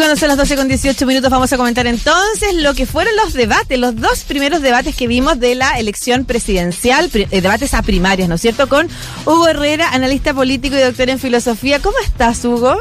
[0.00, 3.34] cuando son las 12 con 18 minutos vamos a comentar entonces lo que fueron los
[3.34, 8.26] debates, los dos primeros debates que vimos de la elección presidencial, eh, debates a primarias,
[8.26, 8.66] ¿no es cierto?
[8.66, 8.88] Con
[9.26, 11.80] Hugo Herrera, analista político y doctor en filosofía.
[11.80, 12.78] ¿Cómo estás, Hugo?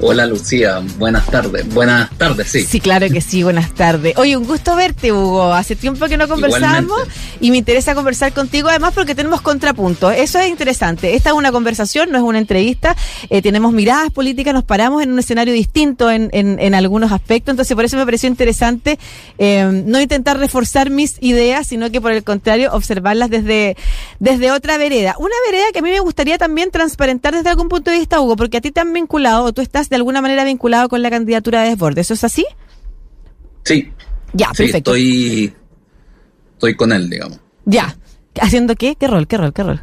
[0.00, 1.66] Hola Lucía, buenas tardes.
[1.72, 2.62] Buenas tardes, sí.
[2.62, 4.16] Sí, claro que sí, buenas tardes.
[4.16, 5.52] Oye, un gusto verte, Hugo.
[5.52, 7.00] Hace tiempo que no conversamos
[7.40, 10.14] y me interesa conversar contigo, además porque tenemos contrapuntos.
[10.16, 11.14] Eso es interesante.
[11.14, 12.96] Esta es una conversación, no es una entrevista.
[13.30, 17.52] Eh, tenemos miradas políticas, nos paramos en un escenario distinto en, en, algunos aspectos.
[17.52, 18.98] Entonces, por eso me pareció interesante
[19.38, 23.76] eh, no intentar reforzar mis ideas, sino que por el contrario, observarlas desde,
[24.18, 25.14] desde otra vereda.
[25.18, 28.36] Una vereda que a mí me gustaría también transparentar desde algún punto de vista, Hugo,
[28.36, 31.10] porque a ti te han vinculado, o tú estás de alguna manera vinculado con la
[31.10, 32.06] candidatura de Desbordes.
[32.06, 32.46] ¿Eso es así?
[33.64, 33.90] Sí.
[34.32, 34.94] Ya, perfecto.
[34.94, 35.52] estoy,
[36.54, 37.38] estoy con él, digamos.
[37.64, 37.96] Ya.
[38.40, 38.96] ¿Haciendo qué?
[38.96, 39.26] ¿Qué rol?
[39.26, 39.52] ¿Qué rol?
[39.52, 39.82] ¿Qué rol?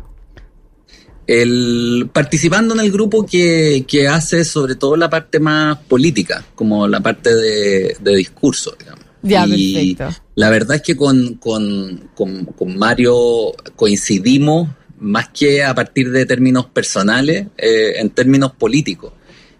[1.26, 7.00] El, participando en el grupo que, hace sobre todo la parte más política, como la
[7.00, 9.06] parte de, discurso, digamos.
[9.22, 10.24] Ya, y perfecto.
[10.36, 16.66] La verdad es que con, con, con, Mario coincidimos más que a partir de términos
[16.66, 19.14] personales, eh, en términos políticos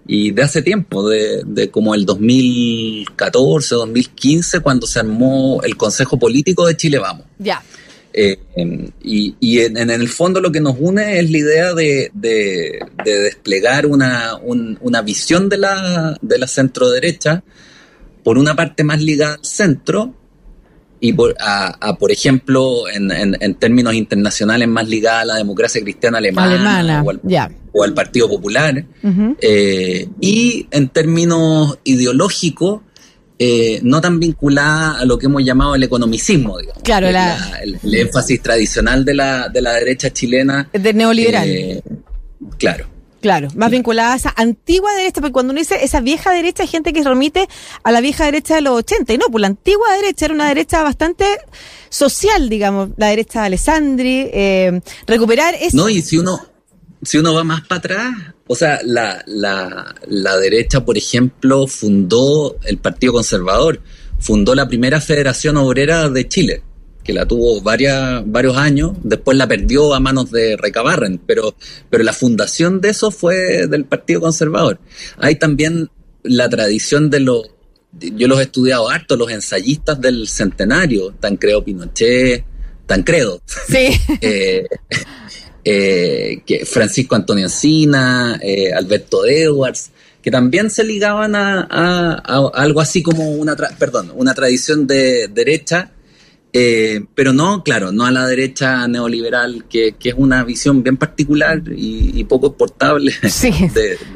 [0.08, 6.18] y de hace tiempo, de, de, como el 2014, 2015, cuando se armó el Consejo
[6.18, 7.26] Político de Chile Vamos.
[7.38, 7.64] Ya.
[8.14, 8.38] Eh,
[9.04, 13.86] y, y en, el fondo lo que nos une es la idea de, de, desplegar
[13.86, 17.44] una, una, visión de la, de la centro derecha,
[18.24, 20.14] por una parte más ligada al centro,
[21.04, 26.20] y por, a, por ejemplo, en, en, términos internacionales más ligada a la democracia cristiana
[26.20, 27.04] alemana,
[27.74, 28.86] o, al, Partido Popular,
[29.42, 32.82] eh, y en términos ideológicos,
[33.40, 36.84] eh, no tan vinculada a lo que hemos llamado el economicismo, digamos.
[36.84, 40.70] Claro, el, énfasis tradicional de la, de la derecha chilena.
[40.72, 41.50] De neoliberal.
[41.50, 41.82] Eh,
[42.60, 42.91] claro.
[43.22, 46.70] Claro, más vinculada a esa antigua derecha, porque cuando uno dice esa vieja derecha hay
[46.70, 47.48] gente que remite
[47.84, 50.48] a la vieja derecha de los 80, y no, pues la antigua derecha era una
[50.48, 51.26] derecha bastante
[51.90, 55.78] social, digamos, la derecha de Alessandri, eh, recuperar eso.
[55.78, 56.42] No, y si uno,
[57.04, 58.14] si uno va más para atrás,
[58.48, 63.82] o sea, la, la, la derecha, por ejemplo, fundó el Partido Conservador,
[64.18, 66.64] fundó la primera Federación Obrera de Chile
[67.04, 71.56] que la tuvo varias, varios años, después la perdió a manos de Recabarren, pero,
[71.90, 74.80] pero la fundación de eso fue del Partido Conservador.
[75.18, 75.90] Hay también
[76.24, 77.50] la tradición de los,
[78.00, 82.46] yo los he estudiado harto, los ensayistas del centenario, Tancredo Pinochet,
[82.86, 83.42] Tancredo.
[83.68, 83.90] Sí.
[84.22, 84.68] eh,
[85.64, 89.92] eh, que Francisco Antonio Encina, eh, Alberto Edwards,
[90.22, 95.92] que también se ligaban a, a algo así como una, perdón, una tradición de derecha
[96.54, 101.62] eh, pero no, claro, no a la derecha neoliberal, que, es una visión bien particular
[101.76, 103.14] y, poco exportable.
[103.32, 103.52] Sí.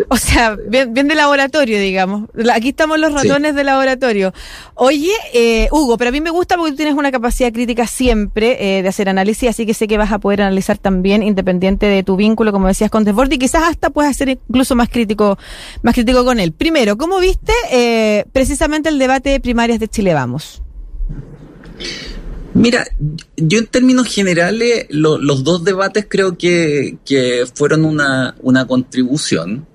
[0.10, 2.30] o sea, bien, de laboratorio, digamos.
[2.54, 4.34] Aquí estamos los ratones de laboratorio.
[4.76, 8.78] Oye, eh, Hugo, pero a mí me gusta porque tú tienes una capacidad crítica siempre
[8.78, 12.04] eh, de hacer análisis, así que sé que vas a poder analizar también, independiente de
[12.04, 15.38] tu vínculo, como decías, con Desbordes, y quizás hasta puedas ser incluso más crítico,
[15.82, 16.52] más crítico con él.
[16.52, 17.54] Primero, ¿cómo viste
[18.32, 20.62] precisamente el debate de primarias de Chile Vamos?
[22.56, 22.88] Mira,
[23.36, 26.98] yo en términos generales, los dos debates creo que,
[27.54, 29.68] fueron una, una contribución.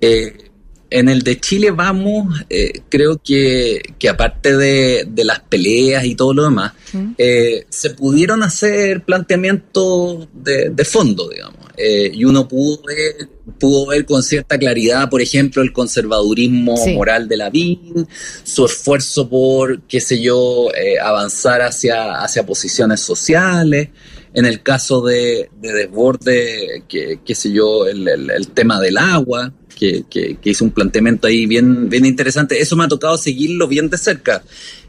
[0.00, 0.44] Eh,
[0.90, 6.44] en el de Chile vamos, eh, creo que, aparte de, las peleas y todo lo
[6.44, 6.72] demás,
[7.18, 11.66] eh, se pudieron hacer planteamientos de, de fondo, digamos.
[11.76, 17.28] Eh, y uno pudo ver, pudo ver con cierta claridad, por ejemplo, el conservadurismo moral
[17.28, 18.06] de la BIN,
[18.42, 23.88] su esfuerzo por, qué sé yo, eh, avanzar hacia, hacia posiciones sociales.
[24.32, 29.52] En el caso de, Desborde, que, qué sé yo, el, el tema del agua,
[30.08, 32.60] que, hizo un planteamiento ahí bien, bien interesante.
[32.60, 34.42] Eso me ha tocado seguirlo bien de cerca,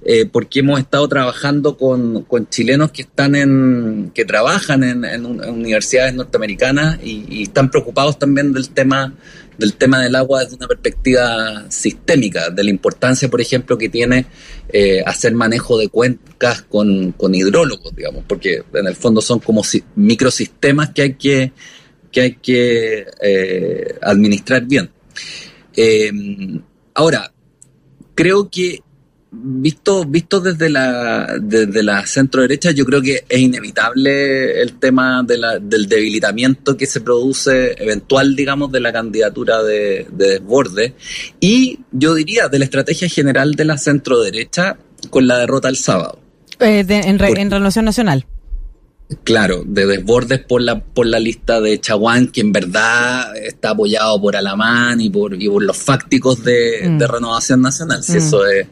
[0.03, 6.13] eh, porque hemos estado trabajando con, con, chilenos que están en, que trabajan en, universidades
[6.13, 9.13] norteamericanas y, están preocupados también del tema
[9.57, 14.25] del tema del agua desde una perspectiva sistémica, de la importancia, por ejemplo, que tiene
[14.67, 19.61] eh, hacer manejo de cuencas con, con hidrólogos, digamos, porque en el fondo son como
[19.95, 21.53] microsistemas que hay que
[22.11, 24.89] que hay que eh, administrar bien.
[25.75, 26.11] Eh,
[26.93, 27.31] ahora,
[28.13, 28.81] creo que
[29.31, 35.23] visto, visto desde la, desde la centro derecha, yo creo que es inevitable el tema
[35.23, 40.95] del debilitamiento que se produce eventual, digamos, de la candidatura de, desborde.
[41.39, 44.77] Y yo diría de la estrategia general de la centro derecha
[45.09, 46.19] con la derrota el sábado.
[46.59, 48.25] Eh, en, en Nacional.
[49.23, 54.19] Claro, de desbordes por la, por la lista de Chaguán, que en verdad está apoyado
[54.19, 56.99] por Alamán y por, y por los fácticos de, mm.
[57.01, 58.17] Renovación Nacional, si mm.
[58.17, 58.67] eso es,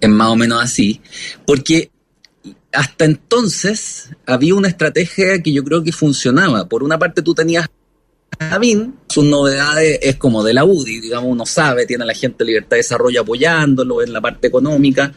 [0.00, 1.00] es más o menos así.
[1.46, 1.90] Porque
[2.72, 6.68] hasta entonces había una estrategia que yo creo que funcionaba.
[6.68, 7.68] Por una parte tú tenías
[8.38, 12.14] a BIN, sus novedades es como de la UDI, digamos, uno sabe, tiene a la
[12.14, 15.12] gente de Libertad de Desarrollo apoyándolo en la parte económica,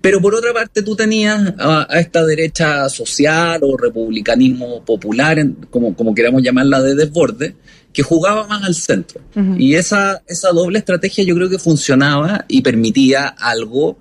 [0.00, 6.14] pero por otra parte tú tenías a, esta derecha social o republicanismo popular, como, como
[6.14, 7.54] queramos llamarla, de desborde,
[7.92, 9.20] que jugaba más al centro.
[9.58, 13.98] Y esa, esa doble estrategia yo creo que funcionaba y permitía algo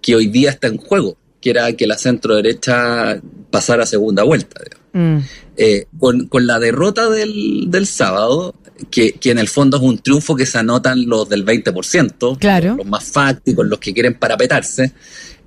[0.00, 3.20] que hoy día está en juego, que era que la centro derecha
[3.50, 4.60] pasara a segunda vuelta.
[4.92, 5.18] Mm.
[5.56, 8.54] Eh, con, la derrota del, del sábado,
[8.90, 12.76] que, que, en el fondo es un triunfo que se anotan los del 20%, claro.
[12.76, 14.92] los más fácticos, los que quieren parapetarse,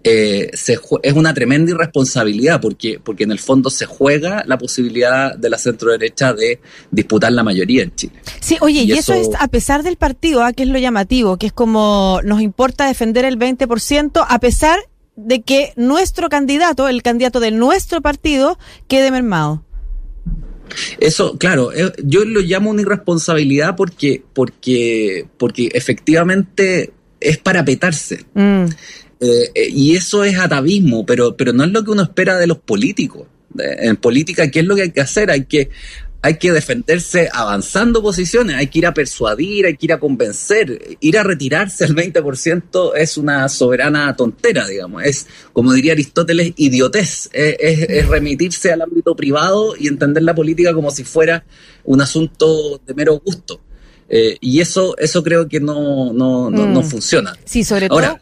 [0.04, 5.50] eh, es una tremenda irresponsabilidad porque, porque en el fondo se juega la posibilidad de
[5.50, 6.60] la centro derecha de
[6.92, 8.14] disputar la mayoría en Chile.
[8.40, 10.54] Sí, oye, y, eso, es a pesar del partido, ¿ah?
[10.54, 14.80] que es lo llamativo, que es como nos importa defender el 20%, a pesar
[15.16, 18.58] de que nuestro candidato, el candidato de nuestro partido,
[18.88, 19.64] quede mermado.
[21.00, 28.26] Eso, claro, eh, yo lo llamo una irresponsabilidad porque, porque, porque efectivamente es para petarse.
[28.34, 28.66] Mm.
[29.20, 32.48] Eh, eh, y eso es atavismo, pero, pero no es lo que uno espera de
[32.48, 33.28] los políticos.
[33.58, 35.32] En política, ¿qué es lo que hay que hacer?
[35.32, 35.70] Hay que,
[36.22, 40.98] hay que defenderse avanzando posiciones, hay que ir a persuadir, hay que ir a convencer.
[41.00, 45.04] Ir a retirarse al 20% es una soberana tontera, digamos.
[45.04, 47.30] Es, como diría Aristóteles, idiotez.
[47.32, 51.44] Es, remitirse al ámbito privado y entender la política como si fuera
[51.86, 53.62] un asunto de mero gusto.
[54.10, 56.84] Eh, y eso, eso creo que no, no, no, mm.
[56.84, 57.34] funciona.
[57.46, 58.20] Sí, sobre todo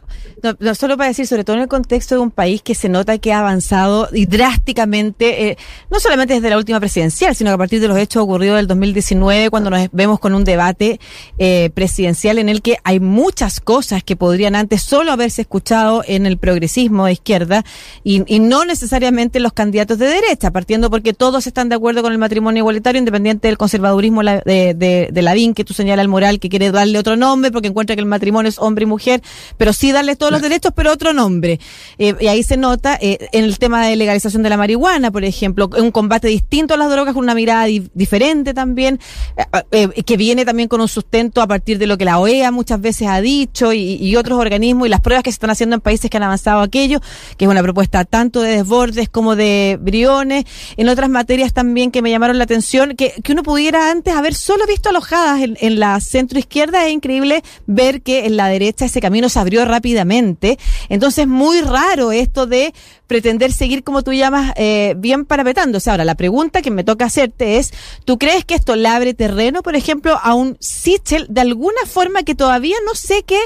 [0.60, 3.18] no, solo para decir, sobre todo en el contexto de un país que se nota
[3.18, 5.58] que ha avanzado y drásticamente, eh,
[5.90, 8.66] no solamente desde la última presidencial, sino que a partir de los hechos ocurridos del
[8.66, 11.00] 2019, cuando nos vemos con un debate
[11.38, 16.26] eh, presidencial en el que hay muchas cosas que podrían antes solo haberse escuchado en
[16.26, 17.64] el progresismo de izquierda
[18.04, 22.18] y, no necesariamente los candidatos de derecha, partiendo porque todos están de acuerdo con el
[22.18, 26.48] matrimonio igualitario, independiente del conservadurismo de, de, de Lavín, que tú señalas el moral, que
[26.48, 29.22] quiere darle otro nombre porque encuentra que el matrimonio es hombre y mujer,
[29.56, 31.60] pero sí darle todos los derechos, pero otro nombre.
[31.98, 35.24] Eh, y ahí se nota eh, en el tema de legalización de la marihuana, por
[35.24, 38.98] ejemplo, un combate distinto a las drogas, con una mirada diferente también,
[39.70, 42.80] eh, que viene también con un sustento a partir de lo que la OEA muchas
[42.80, 46.10] veces ha dicho y, otros organismos y las pruebas que se están haciendo en países
[46.10, 47.00] que han avanzado aquello,
[47.36, 50.44] que es una propuesta tanto de desbordes como de briones,
[50.78, 54.34] en otras materias también que me llamaron la atención, que, que uno pudiera antes haber
[54.34, 58.84] solo visto alojadas en, en la centro izquierda, es increíble ver que en la derecha
[58.84, 59.96] ese camino se abrió rápidamente
[60.88, 62.74] entonces, muy raro esto de
[63.06, 65.90] pretender seguir, como tú llamas, eh, bien parapetándose.
[65.90, 67.72] Ahora, la pregunta que me toca hacerte es,
[68.04, 72.22] ¿tú crees que esto le abre terreno, por ejemplo, a un Sichel de alguna forma
[72.22, 73.40] que todavía no sé qué,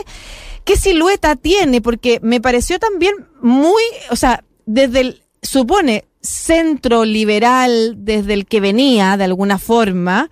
[0.65, 1.81] qué silueta tiene?
[1.81, 8.61] Porque me pareció también muy, o sea, desde el, supone, centro liberal desde el que
[8.61, 10.31] venía, de alguna forma,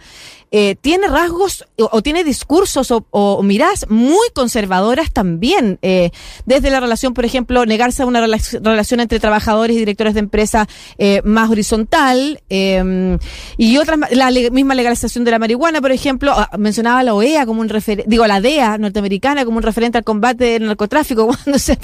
[0.50, 6.11] eh, tiene rasgos o, tiene discursos o, o, miradas muy conservadoras también, eh,
[6.47, 10.67] desde la relación, por ejemplo, negarse a una relación entre trabajadores y directores de empresa
[10.97, 13.19] eh, más horizontal, em,
[13.56, 17.61] y otras, la misma legalización de la marihuana, por ejemplo, ah, mencionaba la OEA como
[17.61, 21.78] un referente, digo, la DEA norteamericana como un referente al combate del narcotráfico, no sé,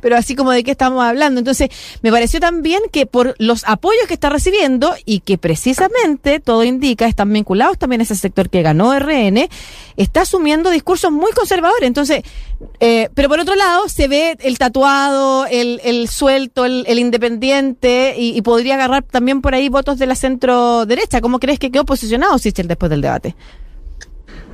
[0.00, 1.40] pero así como de qué estamos hablando.
[1.40, 1.68] Entonces,
[2.02, 7.06] me pareció también que por los apoyos que está recibiendo y que precisamente todo indica
[7.06, 9.48] están vinculados también ese sector que ganó RN,
[9.96, 11.86] está asumiendo discursos muy conservadores.
[11.86, 12.22] Entonces,
[12.80, 18.40] eh, pero por otro lado, se ve el tatuado, el, el suelto, el, independiente, y,
[18.42, 21.20] podría agarrar también por ahí votos de la centro derecha.
[21.20, 23.34] ¿Cómo crees que quedó posicionado Sichel después del debate?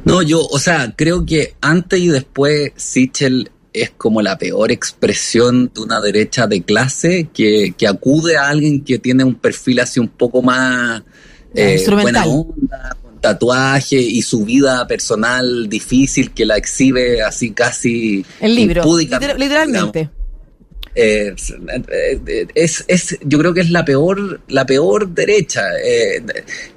[0.05, 5.71] No, yo, o sea, creo que antes y después Sichel es como la peor expresión
[5.75, 10.01] de una derecha de clase que, que acude a alguien que tiene un perfil así
[10.01, 11.03] un poco más
[11.55, 18.55] eh, buena onda, tatuaje y su vida personal difícil que la exhibe así casi el
[18.55, 20.11] libro literalmente
[20.95, 21.35] eh,
[22.55, 26.23] es, es, yo creo que es la peor la peor derecha eh,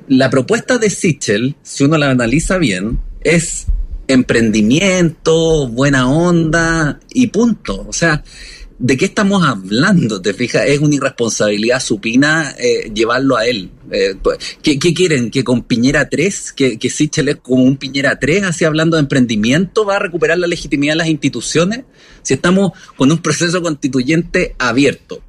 [0.07, 3.65] la propuesta de Sichel si uno la analiza bien es
[4.07, 8.23] emprendimiento buena onda y punto o sea
[8.83, 10.21] ¿de qué estamos hablando?
[10.21, 10.65] ¿Te fijas?
[10.65, 13.71] Es una irresponsabilidad supina eh, llevarlo a él.
[13.91, 14.15] Eh,
[14.61, 15.29] ¿qué, quieren?
[15.29, 19.01] ¿Que con Piñera 3, que, que Sichel es como un Piñera 3, así hablando de
[19.01, 21.83] emprendimiento, va a recuperar la legitimidad de las instituciones?
[22.21, 25.21] Si estamos con un proceso constituyente abierto,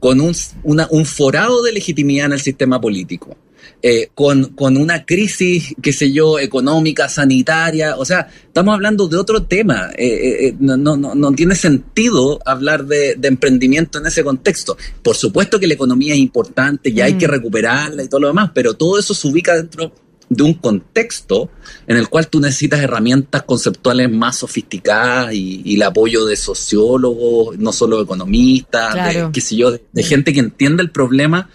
[0.00, 0.34] con un,
[0.64, 3.36] un forado de legitimidad en el sistema político.
[3.80, 7.96] Eh, con, con, una crisis, qué sé yo, económica, sanitaria.
[7.96, 9.90] O sea, estamos hablando de otro tema.
[9.96, 14.76] Eh, eh, no, no, no, tiene sentido hablar de, emprendimiento en ese contexto.
[15.02, 17.30] Por supuesto que la economía es importante y hay que mm.
[17.30, 19.92] recuperarla y todo lo demás, pero todo eso se ubica dentro
[20.28, 21.50] de un contexto
[21.86, 27.72] en el cual tú necesitas herramientas conceptuales más sofisticadas y, el apoyo de sociólogos, no
[27.72, 31.48] solo economistas, de, qué sé yo, de, gente que entienda el problema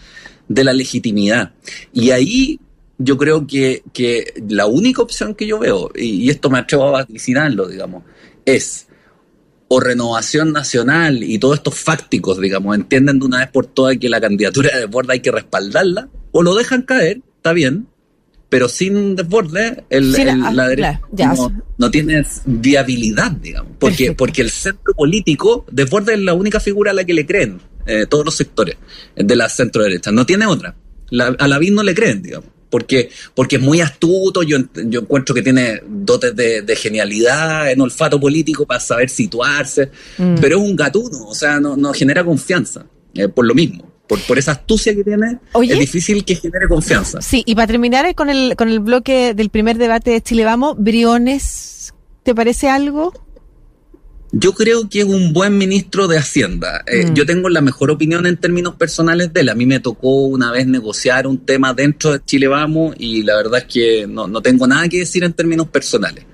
[0.53, 1.53] de la legitimidad.
[1.91, 2.59] Y ahí
[2.97, 6.91] yo creo que, que la única opción que yo veo, y, esto me atrevo a
[6.91, 8.03] vaticinarlo, digamos,
[8.45, 8.87] es
[9.67, 14.09] o renovación nacional y todos estos fácticos, digamos, entienden de una vez por todas que
[14.09, 17.87] la candidatura de Desbordes hay que respaldarla, o lo dejan caer, está bien,
[18.49, 21.01] pero sin desborde, el, la derecha
[21.77, 26.93] no, tiene viabilidad, digamos, porque, porque el centro político, desborde es la única figura a
[26.93, 28.77] la que le creen eh, todos los sectores
[29.15, 30.75] de la centro derecha, no tiene otra.
[31.39, 32.49] a la BIN no le creen, digamos.
[32.69, 38.19] Porque, porque es muy astuto, yo, yo encuentro que tiene dotes de, genialidad en olfato
[38.19, 40.35] político para saber situarse, mm.
[40.41, 43.93] pero es un gatuno, o sea, no, no genera confianza, eh, por lo mismo
[44.27, 47.21] por, esa astucia que tiene, es difícil que genere confianza.
[47.21, 50.75] Sí, y para terminar con el, con el bloque del primer debate de Chile Vamos,
[50.77, 53.13] Briones, ¿te parece algo?
[54.35, 56.83] Yo creo que es un buen ministro de Hacienda.
[56.87, 57.13] Eh, mm.
[57.13, 59.49] Yo tengo la mejor opinión en términos personales de él.
[59.49, 63.35] A mí me tocó una vez negociar un tema dentro de Chile Vamos y la
[63.35, 66.25] verdad es que no, no tengo nada que decir en términos personales.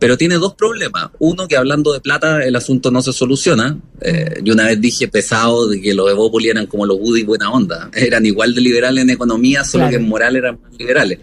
[0.00, 1.10] Pero tiene dos problemas.
[1.20, 3.78] Uno, que hablando de plata el asunto no se soluciona.
[4.00, 7.52] Eh, yo una vez dije pesado de que los Evópoli eran como los Woody buena
[7.52, 7.88] onda.
[7.94, 11.20] Eran igual de liberales en economía, solo que en moral eran más liberales.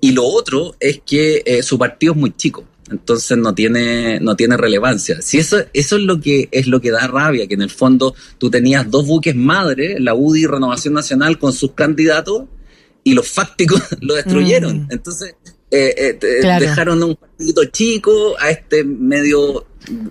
[0.00, 2.64] Y lo otro es que eh, su partido es muy chico.
[2.90, 5.20] Entonces no tiene, no tiene relevancia.
[5.22, 8.14] Si eso, eso es lo que es lo que da rabia, que en el fondo
[8.38, 12.44] tú tenías dos buques madre, la UDI y Renovación Nacional con sus candidatos,
[13.04, 14.84] y los fácticos lo destruyeron.
[14.84, 14.88] Mm.
[14.90, 15.34] Entonces,
[15.70, 19.66] eh, eh dejaron un partidito chico a este medio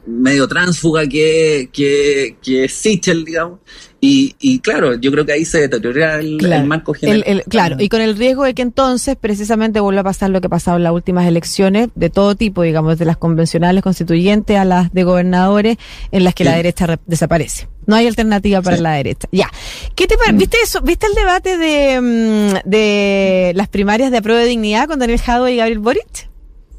[0.06, 3.60] medio tránsfuga que, que, que es Sichel, digamos,
[4.00, 7.44] y, y, claro, yo creo que ahí se deteriora el, marco general.
[7.50, 10.52] claro, y con el riesgo de que entonces precisamente vuelva a pasar lo que ha
[10.52, 14.94] pasado en las últimas elecciones, de todo tipo, digamos, de las convencionales constituyentes a las
[14.94, 15.78] de gobernadores,
[16.12, 17.70] en las que la derecha desaparece.
[17.88, 19.28] No hay alternativa para la derecha.
[19.32, 19.50] Ya.
[19.96, 20.38] ¿Qué te mm.
[20.38, 20.82] ¿Viste eso?
[20.82, 25.48] ¿Viste el debate de, mm, de las primarias de aprueba de dignidad con Daniel Jado
[25.50, 26.30] y Gabriel Boric?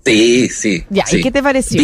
[0.05, 0.85] Sí, sí.
[0.91, 1.83] Ya, ¿y qué te pareció?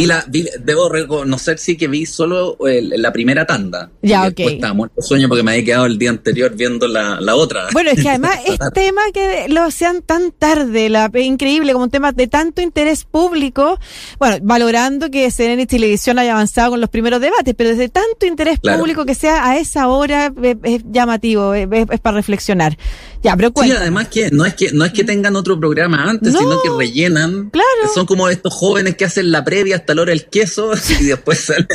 [0.60, 3.90] debo reconocer, sí, que vi solo la primera tanda.
[4.02, 4.40] Ya, ok.
[4.40, 7.68] Estaba muerto sueño porque me había quedado el día anterior viendo la, otra.
[7.72, 11.90] Bueno, es que además este tema que lo sean tan tarde, la, increíble, como un
[11.90, 13.78] tema de tanto interés público,
[14.18, 18.26] bueno, valorando que CNN y Televisión haya avanzado con los primeros debates, pero desde tanto
[18.26, 21.68] interés público que sea a esa hora es, llamativo, es,
[22.00, 22.76] para reflexionar.
[23.22, 26.34] Ya, pero Sí, además que no es que no es que tengan otro programa antes,
[26.36, 27.48] sino que rellenan.
[27.50, 27.68] Claro.
[27.94, 31.40] Son como estos jóvenes que hacen la previa hasta la hora del queso y después
[31.40, 31.66] salen,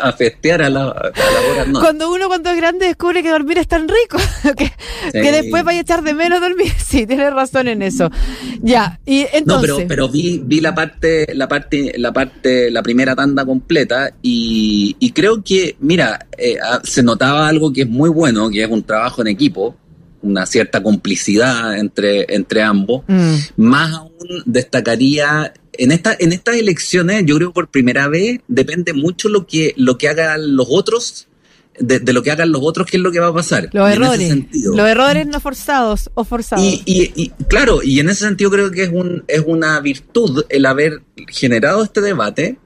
[0.00, 1.80] a festear a la, hora no.
[1.80, 4.18] Cuando uno cuando es grande descubre que dormir es tan rico,
[5.12, 6.72] que, después vaya a echar de menos dormir.
[6.86, 8.10] Sí, tienes razón en eso.
[8.62, 9.70] Ya, y entonces.
[9.70, 14.14] No, pero, pero vi, vi la parte, la parte, la parte, la primera tanda completa
[14.22, 18.62] y, y creo que, mira, eh, ah, se notaba algo que es muy bueno, que
[18.62, 19.74] es un trabajo en equipo
[20.26, 23.04] una cierta complicidad entre, entre ambos.
[23.06, 23.34] Mm.
[23.56, 28.92] Más aún destacaría en esta, en estas elecciones, yo creo que por primera vez depende
[28.92, 31.28] mucho lo que, lo que hagan los otros,
[31.78, 33.68] de, lo que hagan los otros, qué es lo que va a pasar.
[33.72, 34.34] Los errores.
[34.52, 36.64] Los errores no forzados o forzados.
[36.64, 40.66] Y, y, claro, y en ese sentido creo que es un, es una virtud el
[40.66, 42.58] haber generado este debate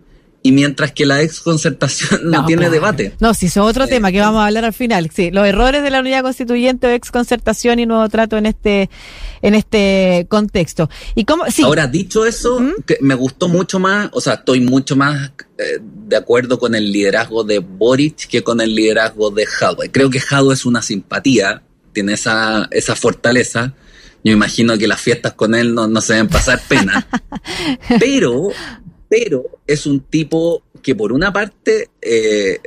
[0.43, 3.15] y mientras que la exconcertación no, tiene debate.
[3.21, 5.11] No, si es otro tema que vamos a hablar al final.
[5.15, 8.89] Sí, los errores de la unidad constituyente o exconcertación y nuevo trato en este
[9.43, 10.89] en este contexto.
[11.15, 11.63] Y cómo, sí.
[11.63, 12.83] Ahora, dicho eso, ¿Mm?
[12.87, 16.91] que me gustó mucho más, o sea, estoy mucho más eh, de acuerdo con el
[16.91, 19.91] liderazgo de Boric que con el liderazgo de Jadwe.
[19.91, 23.75] Creo que Jadwe es una simpatía, tiene esa, esa fortaleza.
[24.23, 27.07] Yo imagino que las fiestas con él no, no se deben pasar pena.
[27.99, 28.51] pero
[29.11, 32.61] pero es un tipo que por una parte eh,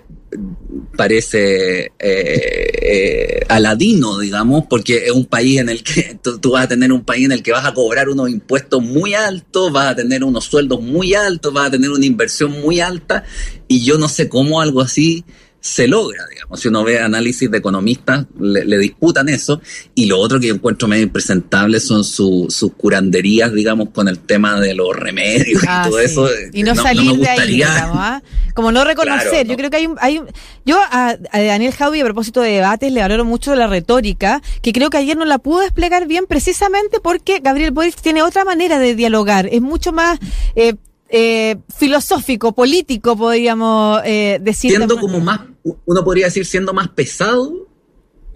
[0.95, 6.67] parece eh, eh, aladino, digamos, porque es un país en el que tú, vas a
[6.67, 9.95] tener un país en el que vas a cobrar unos impuestos muy altos, vas a
[9.95, 13.23] tener unos sueldos muy altos, vas a tener una inversión muy alta,
[13.69, 15.23] y yo no sé cómo algo así
[15.63, 16.60] se logra, digamos.
[16.60, 19.62] Si uno ve análisis de economistas, le, disputan eso.
[19.96, 24.74] Y lo otro que encuentro medio impresentable son sus curanderías, digamos, con el tema de
[24.74, 26.27] los remedios y ah, todo eso.
[26.51, 28.22] Y no, salir de ahí, ¿ah?
[28.53, 29.48] como no reconocer.
[29.48, 30.20] Yo creo que hay un, hay
[30.65, 34.74] yo a, Daniel Javi a propósito de debates le valoro mucho de la retórica, que
[34.74, 38.79] creo que ayer no la pudo desplegar bien precisamente porque Gabriel Boric tiene otra manera
[38.79, 40.20] de dialogar, es mucho más
[40.58, 40.75] eh,
[41.15, 44.72] eh, filosófico, político, podríamos eh, decir.
[44.72, 45.41] Siendo como más,
[45.86, 47.67] uno podría decir siendo más pesado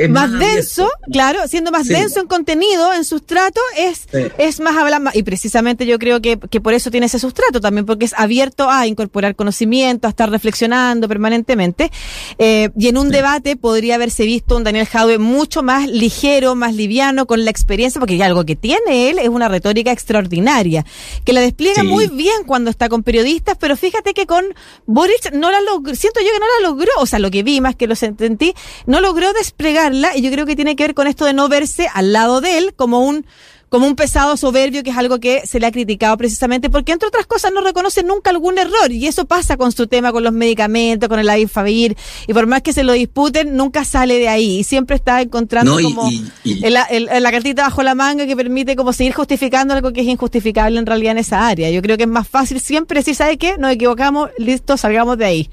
[0.09, 5.15] más, denso, claro, siendo más denso en contenido, en sustrato, es, es más hablar más.
[5.15, 8.69] Y precisamente yo creo que, que, por eso tiene ese sustrato también, porque es abierto
[8.69, 11.91] a incorporar conocimiento, a estar reflexionando permanentemente.
[12.37, 16.75] Eh, y en un debate podría haberse visto un Daniel Jaue mucho más ligero, más
[16.75, 20.85] liviano, con la experiencia, porque algo que tiene él es una retórica extraordinaria,
[21.23, 24.45] que la despliega muy bien cuando está con periodistas, pero fíjate que con
[24.85, 27.61] Boric no la logró, siento yo que no la logró, o sea, lo que vi
[27.61, 28.53] más que lo sentí,
[28.85, 31.87] no logró desplegar y yo creo que tiene que ver con esto de no verse
[31.93, 33.25] al lado de él como un
[33.69, 37.07] como un pesado soberbio, que es algo que se le ha criticado precisamente porque, entre
[37.09, 38.91] otras cosas, no reconoce nunca algún error.
[38.91, 41.97] Y eso pasa con su tema, con los medicamentos, con el Avifavir.
[42.27, 44.59] Y por más que se lo disputen, nunca sale de ahí.
[44.59, 46.09] Y siempre está encontrando como
[46.43, 50.85] la cartita bajo la manga que permite como seguir justificando algo que es injustificable en
[50.85, 51.69] realidad en esa área.
[51.69, 53.57] Yo creo que es más fácil siempre decir, ¿sabe qué?
[53.57, 55.49] Nos equivocamos, listo, salgamos de ahí.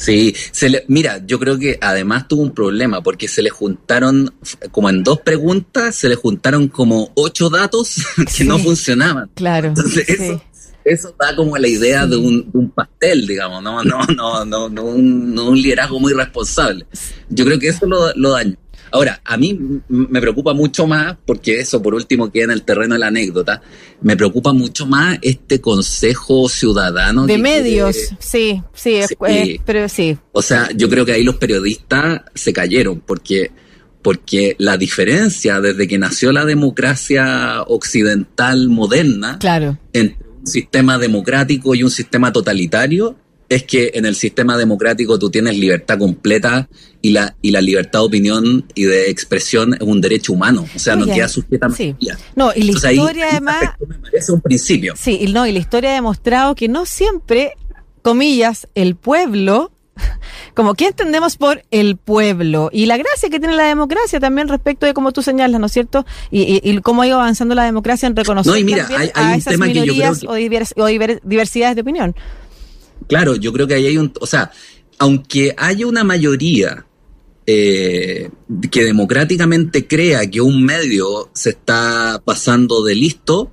[0.00, 4.32] Sí, se le, mira, yo creo que además tuvo un problema porque se le juntaron,
[4.70, 7.96] como en dos preguntas, se le juntaron como ocho datos
[8.36, 9.30] que no funcionaban.
[9.34, 9.68] Claro.
[9.68, 10.42] Entonces eso,
[10.86, 14.70] eso da como la idea de, un, de, un, pastel, digamos, no, no, no, no,
[14.70, 16.86] no, un, no un liderazgo muy responsable.
[17.28, 18.56] Yo creo que eso lo, lo daña.
[18.92, 22.94] Ahora, a mí me preocupa mucho más, porque eso por último queda en el terreno
[22.94, 23.62] de la anécdota,
[24.02, 27.26] me preocupa mucho más este consejo ciudadano.
[27.26, 30.16] De medios, sí, sí, eh, pero sí.
[30.32, 33.50] O sea, yo creo que ahí los periodistas se cayeron, porque,
[34.02, 39.78] porque la diferencia desde que nació la democracia occidental moderna, claro.
[39.92, 43.16] entre un sistema democrático y un sistema totalitario,
[43.50, 46.68] es que en el sistema democrático tú tienes libertad completa
[47.02, 50.66] y la, y la libertad de opinión y de expresión es un derecho humano.
[50.74, 51.96] O sea, no queda sujeta a sí.
[52.36, 53.74] No, y la historia además.
[53.86, 54.94] Me parece un principio.
[54.96, 57.54] Sí, y no, y la historia ha demostrado que no siempre,
[58.02, 59.72] comillas, el pueblo
[60.54, 64.86] como qué entendemos por el pueblo y la gracia que tiene la democracia también respecto
[64.86, 66.06] de como tú señalas, ¿no es cierto?
[66.30, 68.54] Y, cómo ha ido avanzando la democracia en reconocer
[69.14, 72.14] a esas minorías o diversidades de opinión.
[73.08, 74.50] Claro, yo creo que ahí hay un, o sea,
[74.98, 76.86] aunque haya una mayoría
[77.46, 78.30] eh,
[78.70, 83.50] que democráticamente crea que un medio se está pasando de listo,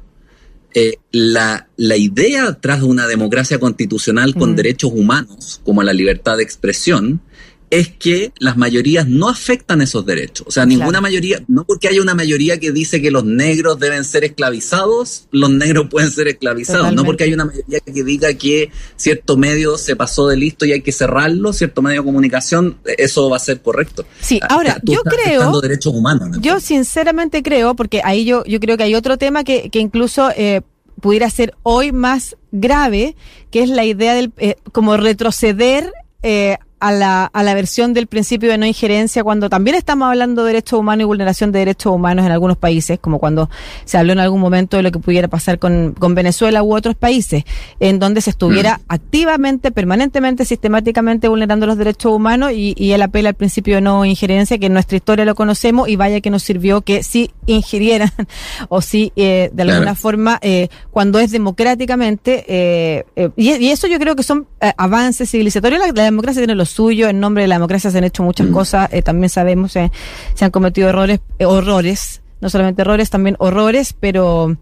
[0.74, 6.38] eh, la, la, idea tras de una democracia constitucional con derechos humanos, como la libertad
[6.38, 7.22] de expresión,
[7.70, 10.48] es que las mayorías no afectan esos derechos.
[10.48, 14.06] O sea, ninguna mayoría, no porque haya una mayoría que dice que los negros deben
[14.06, 16.94] ser esclavizados, los negros pueden ser esclavizados.
[16.94, 20.72] No porque haya una mayoría que diga que cierto medio se pasó de listo y
[20.72, 24.06] hay que cerrarlo, cierto medio de comunicación, eso va a ser correcto.
[24.22, 25.60] Sí, ah, ahora, yo creo...
[25.60, 26.38] derechos humanos.
[26.40, 30.30] Yo sinceramente creo, porque ahí yo, yo creo que hay otro tema que, que incluso...
[30.36, 30.62] Eh,
[31.00, 33.16] pudiera ser hoy más grave,
[33.52, 38.08] que es la idea del eh, como retroceder eh, a la, a la versión del
[38.08, 41.94] principio de no injerencia cuando también estamos hablando de derechos humanos y vulneración de derechos
[41.94, 43.50] humanos en algunos países, como cuando
[43.86, 46.96] se habló en algún momento de lo que pudiera pasar con, con Venezuela u otros
[46.96, 47.44] países,
[47.80, 48.82] en donde se estuviera mm.
[48.90, 54.06] activamente, permanentemente, sistemáticamente vulnerando los derechos humanos y, y el apelo al principio de no
[54.06, 58.12] injerencia, que en nuestra historia lo conocemos y vaya que nos sirvió que sí ingirieran
[58.70, 63.88] o sí eh, de alguna forma eh, cuando es democráticamente eh, eh y, y, eso
[63.88, 67.10] yo creo que son eh, avances civilizatorios la, la democracia tiene los suyo.
[67.10, 68.54] En nombre de la democracia se han hecho muchas mm.
[68.54, 68.90] cosas.
[68.92, 69.92] Eh, también sabemos eh,
[70.34, 74.56] se han cometido errores, eh, horrores, no solamente errores, también horrores, pero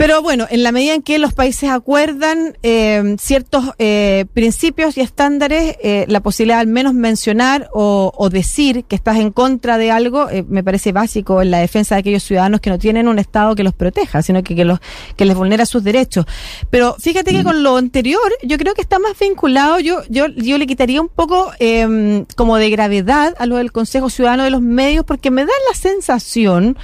[0.00, 5.02] pero bueno, en la medida en que los países acuerdan eh, ciertos eh, principios y
[5.02, 9.90] estándares, eh, la posibilidad al menos mencionar o, o, decir que estás en contra de
[9.90, 13.18] algo eh, me parece básico en la defensa de aquellos ciudadanos que no tienen un
[13.18, 14.80] Estado que los proteja, sino que, que, los,
[15.16, 16.24] que les vulnera sus derechos.
[16.70, 20.56] Pero fíjate que con lo anterior yo creo que está más vinculado, yo, yo, yo
[20.56, 24.62] le quitaría un poco em, como de gravedad a lo del Consejo Ciudadano de los
[24.62, 26.78] Medios porque me da la sensación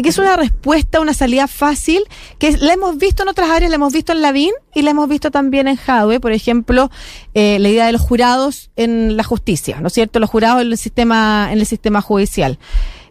[0.00, 2.02] de que es una respuesta, una salida fácil,
[2.38, 5.10] que la hemos visto en otras áreas, la hemos visto en Lavín y la hemos
[5.10, 6.90] visto también en Jadwe, por ejemplo,
[7.34, 10.18] eh, la idea de los jurados en la justicia, ¿no es cierto?
[10.18, 12.58] Los jurados en el sistema, en el sistema judicial.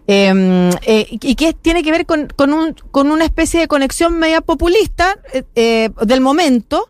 [0.08, 4.18] Em, eh, y que tiene que ver con, con, un, con una especie de conexión
[4.18, 6.90] media populista eh, eh del momento,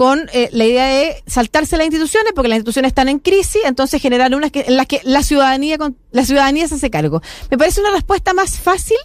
[0.00, 4.00] con eh, la idea de saltarse las instituciones, porque las instituciones están en crisis, entonces
[4.00, 5.76] generar unas que, en las que la ciudadanía,
[6.10, 7.20] la ciudadanía se hace cargo.
[7.50, 8.96] Me parece una respuesta más fácil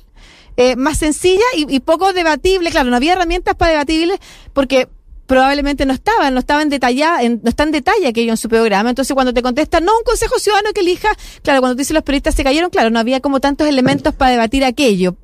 [0.57, 2.71] eh, más sencilla y, poco debatible.
[2.71, 4.19] Claro, no había herramientas para debatibles
[4.53, 4.87] porque
[5.25, 8.89] probablemente no estaba, no estaba en detalle, no está en detalle aquello en su programa.
[8.89, 11.09] Entonces, cuando te contestan, no, un consejo ciudadano que elija,
[11.41, 14.63] claro, cuando dices los periodistas se cayeron, claro, no había como tantos elementos para debatir
[14.63, 15.15] aquello.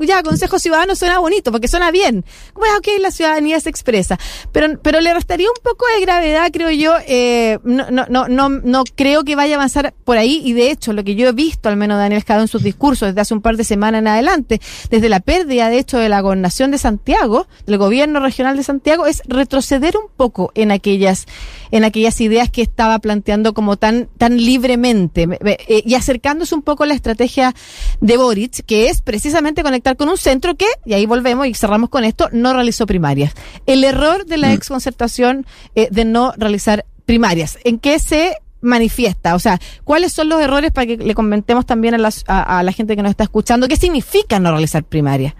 [0.00, 2.24] Ya, consejo ciudadano suena bonito, porque suena bien.
[2.52, 4.18] Como es, ok, la ciudadanía se expresa.
[4.52, 6.94] Pero, pero le restaría un poco de gravedad, creo yo.
[7.06, 10.40] Eh, no, no, no, no, no creo que vaya a avanzar por ahí.
[10.44, 13.08] Y de hecho, lo que yo he visto, al menos Daniel Escado en sus discursos
[13.08, 14.60] desde hace un par de semanas en adelante,
[14.90, 19.06] desde la pérdida, de hecho, de la gobernación de Santiago, del gobierno regional de Santiago,
[19.06, 21.26] es retroceder un poco en aquellas,
[21.70, 26.84] en aquellas ideas que estaba planteando como tan, tan libremente eh, y acercándose un poco
[26.84, 27.54] a la estrategia
[28.00, 31.90] de Boric, que es precisamente conectar con un centro que, y ahí volvemos y cerramos
[31.90, 33.34] con esto, no realizó primarias.
[33.66, 34.52] El error de la mm.
[34.52, 39.34] exconcertación eh, de no realizar primarias, ¿en qué se manifiesta?
[39.34, 42.08] O sea, ¿cuáles son los errores para que le comentemos también a,
[42.58, 43.66] a la gente que nos está escuchando?
[43.66, 45.34] ¿Qué significa no realizar primarias?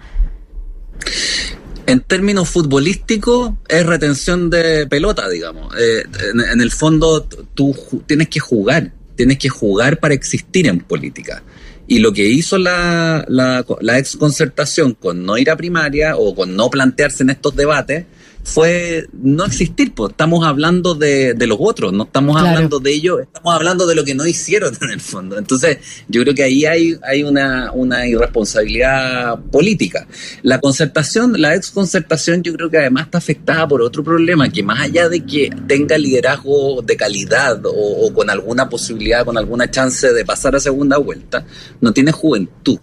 [1.92, 5.74] En términos futbolísticos, es retención de pelota, digamos.
[5.78, 6.02] Eh,
[6.50, 7.76] en, el fondo, tú
[8.06, 11.42] tienes que jugar, tienes que jugar para existir en política.
[11.86, 16.34] Y lo que hizo la, la, la ex concertación con no ir a primaria o
[16.34, 18.06] con no plantearse en estos debates
[18.44, 23.20] fue no existir, pues estamos hablando de, de los otros, no estamos hablando de ellos,
[23.20, 25.38] estamos hablando de lo que no hicieron en el fondo.
[25.38, 25.78] Entonces,
[26.08, 30.06] yo creo que ahí hay, hay una, una irresponsabilidad política.
[30.42, 34.62] La concertación, la ex concertación, yo creo que además está afectada por otro problema, que
[34.62, 39.70] más allá de que tenga liderazgo de calidad o, o con alguna posibilidad, con alguna
[39.70, 41.44] chance de pasar a segunda vuelta,
[41.80, 42.78] no tiene juventud.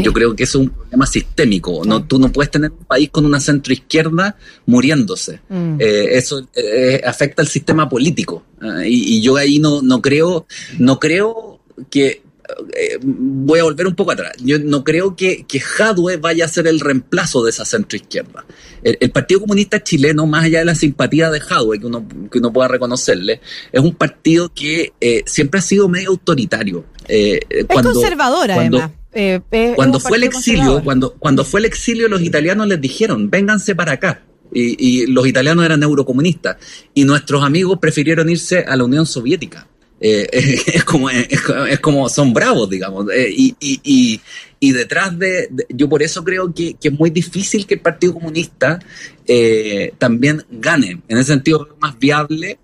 [0.00, 1.82] Yo creo que eso es un problema sistémico.
[1.84, 5.40] No, tú no puedes tener un país con una centroizquierda muriéndose.
[5.48, 5.76] Mm.
[5.78, 8.44] Eh, eso eh, afecta al sistema político.
[8.60, 10.46] Ah, y, yo ahí no, no creo,
[10.78, 12.22] no creo que
[12.76, 14.32] eh, voy a volver un poco atrás.
[14.42, 18.44] Yo no creo que, que Jadwe vaya a ser el reemplazo de esa centroizquierda.
[18.82, 22.38] El, el Partido Comunista Chileno, más allá de la simpatía de Jadwe, que uno, que
[22.38, 23.40] uno pueda reconocerle,
[23.72, 24.92] es un partido que
[25.26, 26.84] siempre ha sido medio autoritario.
[27.08, 29.40] es conservador, además eh,
[29.76, 33.92] cuando fue el exilio, cuando, cuando fue el exilio, los italianos les dijeron, vénganse para
[33.92, 34.22] acá.
[34.54, 36.56] Y, los italianos eran eurocomunistas.
[36.92, 39.66] Y nuestros amigos prefirieron irse a la Unión Soviética.
[40.00, 40.28] Eh,
[40.74, 43.06] es, como, es, como, son bravos, digamos.
[43.10, 44.20] Eh, y, y,
[44.60, 48.14] y, detrás de, yo por eso creo que, que, es muy difícil que el Partido
[48.14, 48.78] Comunista
[49.98, 51.00] también gane.
[51.08, 52.58] En ese sentido, es más viable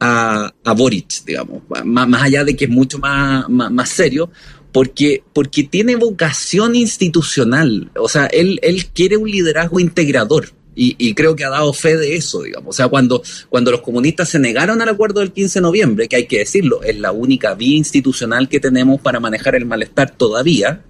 [0.00, 1.62] a, a Boric, digamos.
[1.84, 4.30] Más, más allá de que es mucho más, más serio,
[4.72, 7.90] porque, porque tiene vocación institucional.
[7.96, 10.52] O sea, él, él quiere un liderazgo integrador.
[10.80, 12.68] Y, creo que ha dado fe de eso, digamos.
[12.68, 16.14] O sea, cuando, cuando los comunistas se negaron al acuerdo del 15 de noviembre, que
[16.14, 20.84] hay que decirlo, es la única vía institucional que tenemos para manejar el malestar todavía,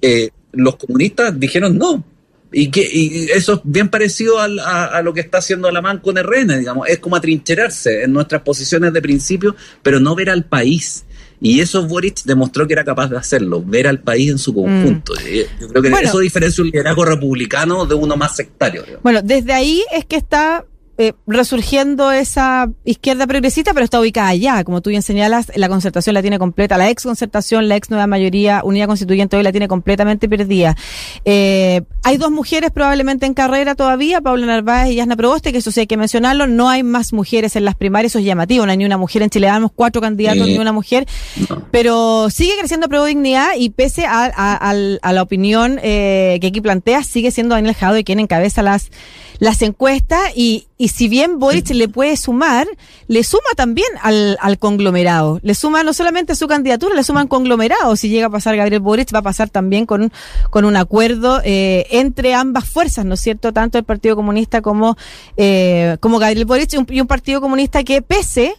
[0.00, 2.04] eh, los comunistas dijeron no.
[2.56, 4.44] Y, que, y eso es bien parecido a,
[4.84, 6.88] a, lo que está haciendo Alamán con RN, digamos.
[6.88, 11.04] Es como atrincherarse en nuestras posiciones de principio, pero no ver al país.
[11.40, 15.14] Y eso Boric demostró que era capaz de hacerlo, ver al país en su conjunto.
[15.14, 15.60] Mm.
[15.60, 18.84] Yo creo que eso diferencia un liderazgo republicano de uno más sectario.
[19.02, 20.64] Bueno, desde ahí es que está
[20.96, 24.62] eh, resurgiendo esa izquierda progresista, pero está ubicada allá.
[24.64, 28.06] Como tú bien señalas, la concertación la tiene completa, la ex concertación, la ex nueva
[28.06, 30.76] mayoría, unidad constituyente hoy la tiene completamente perdida.
[31.24, 35.70] Eh, hay dos mujeres probablemente en carrera todavía, Paula Narváez y Yasna Proboste, que eso
[35.70, 36.46] sí hay que mencionarlo.
[36.46, 38.64] No hay más mujeres en las primarias, eso es llamativo.
[38.64, 41.06] No hay ni una mujer en Chile, damos cuatro candidatos, ni una mujer.
[41.70, 47.02] Pero sigue creciendo Pro Dignidad y pese a, a, la opinión eh, que aquí plantea,
[47.02, 48.90] sigue siendo Daniel Jado y quien encabeza las
[49.38, 52.66] las encuestas y, y si bien Boric le puede sumar,
[53.08, 55.40] le suma también al, al conglomerado.
[55.42, 57.96] Le suma no solamente a su candidatura, le suman conglomerado.
[57.96, 60.12] Si llega a pasar Gabriel Boric, va a pasar también con,
[60.50, 63.52] con un acuerdo eh, entre ambas fuerzas, ¿no es cierto?
[63.52, 64.96] Tanto el Partido Comunista como,
[65.36, 68.54] eh, como Gabriel Boric y un, y un Partido Comunista que pese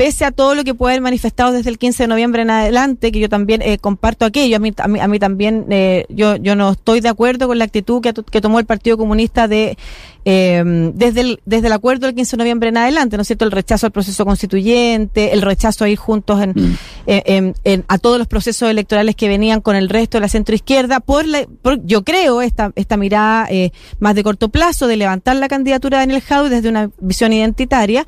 [0.00, 3.12] pese a todo lo que puede haber manifestado desde el 15 de noviembre en adelante,
[3.12, 6.70] que yo también eh, comparto aquello, a mí, a mí, también eh, yo, yo no
[6.70, 9.76] estoy de acuerdo con la actitud que, que tomó el Partido Comunista de
[10.24, 10.62] eh,
[10.94, 13.44] desde, el, desde el acuerdo del 15 de noviembre en adelante, ¿no es cierto?
[13.44, 17.54] El rechazo al proceso constituyente, el rechazo a ir juntos en, mm.
[17.64, 21.26] en, a todos los procesos electorales que venían con el resto de la centroizquierda, por,
[21.26, 25.48] la, por yo creo esta, esta mirada eh, más de corto plazo de levantar la
[25.48, 28.06] candidatura de Daniel Jau desde una visión identitaria.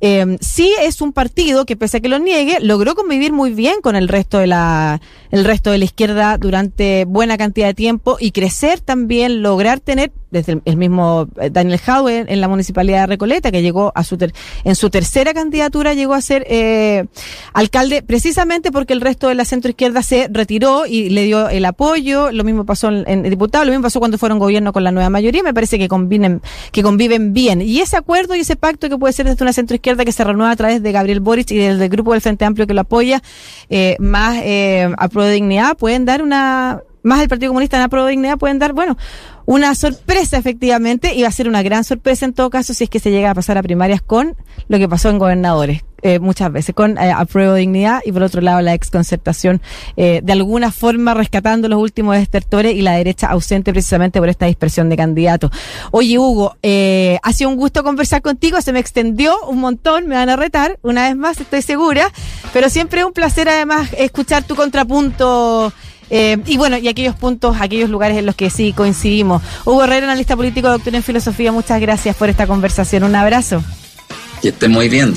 [0.00, 3.80] Eh, sí es un partido que pese a que lo niegue, logró convivir muy bien
[3.80, 8.16] con el resto de la, el resto de la izquierda durante buena cantidad de tiempo
[8.20, 13.06] y crecer también, lograr tener desde el, mismo eh, Daniel Howe en, la municipalidad de
[13.06, 14.16] Recoleta, que llegó a su
[14.64, 17.06] en su tercera candidatura llegó a ser eh,
[17.52, 21.64] alcalde precisamente porque el resto de la centro izquierda se retiró y le dio el
[21.64, 22.32] apoyo.
[22.32, 25.10] Lo mismo pasó en, en diputado, lo mismo pasó cuando fueron gobierno con la nueva
[25.10, 25.42] mayoría.
[25.42, 26.40] Me parece que conviven,
[26.72, 27.60] que conviven bien.
[27.62, 30.24] Y ese acuerdo y ese pacto que puede ser desde una centro izquierda que se
[30.24, 33.22] renueva a través de Gabriel Boric y del, grupo del Frente Amplio que lo apoya,
[33.68, 37.82] eh, más eh, a Pro de Dignidad, pueden dar una más el Partido Comunista en
[37.82, 38.98] la Pro Dignidad pueden dar, bueno,
[39.46, 42.90] una sorpresa efectivamente y va a ser una gran sorpresa en todo caso si es
[42.90, 44.36] que se llega a pasar a primarias con
[44.68, 48.40] lo que pasó en gobernadores eh, muchas veces con eh, apruebo dignidad y por otro
[48.40, 49.62] lado la exconcertación
[49.96, 54.46] eh, de alguna forma rescatando los últimos estertores y la derecha ausente precisamente por esta
[54.46, 55.50] dispersión de candidatos.
[55.90, 60.16] Oye Hugo, eh, ha sido un gusto conversar contigo, se me extendió un montón, me
[60.16, 62.12] van a retar una vez más, estoy segura,
[62.52, 65.72] pero siempre es un placer además escuchar tu contrapunto
[66.10, 69.42] eh, y bueno, y aquellos puntos, aquellos lugares en los que sí coincidimos.
[69.64, 73.04] Hugo Herrera, analista político, doctor en filosofía, muchas gracias por esta conversación.
[73.04, 73.62] Un abrazo.
[74.42, 75.14] Que esté muy bien.